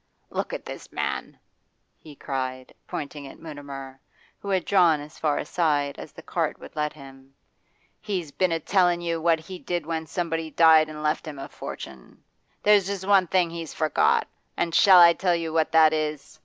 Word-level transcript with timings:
'Look 0.31 0.51
at 0.51 0.65
this 0.65 0.91
man!' 0.91 1.37
he 1.95 2.15
cried, 2.15 2.73
pointing 2.87 3.27
at 3.27 3.37
Mutimer, 3.37 3.99
who 4.39 4.49
had 4.49 4.65
drawn 4.65 4.99
as 4.99 5.19
far 5.19 5.37
aside 5.37 5.99
as 5.99 6.11
the 6.11 6.23
cart 6.23 6.57
would 6.59 6.75
let 6.75 6.93
him. 6.93 7.35
'He's 8.01 8.31
been 8.31 8.51
a 8.51 8.59
tellin' 8.59 9.01
you 9.01 9.21
what 9.21 9.39
he 9.41 9.59
did 9.59 9.85
when 9.85 10.07
somebody 10.07 10.49
died 10.49 10.89
an' 10.89 11.03
left 11.03 11.27
him 11.27 11.37
a 11.37 11.47
fortune. 11.47 12.23
There's 12.63 12.87
just 12.87 13.05
one 13.05 13.27
thing 13.27 13.51
he's 13.51 13.75
forgot, 13.75 14.27
an' 14.57 14.71
shall 14.71 14.99
I 14.99 15.13
tell 15.13 15.35
you 15.35 15.53
what 15.53 15.71
that 15.73 15.93
is? 15.93 16.39